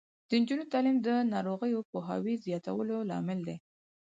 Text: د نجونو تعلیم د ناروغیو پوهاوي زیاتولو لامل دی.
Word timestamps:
د 0.27 0.29
نجونو 0.41 0.63
تعلیم 0.73 0.97
د 1.07 1.09
ناروغیو 1.33 1.87
پوهاوي 1.91 2.35
زیاتولو 2.45 2.95
لامل 3.09 3.39
دی. 3.47 3.57